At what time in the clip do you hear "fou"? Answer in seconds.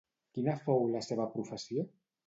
0.63-0.81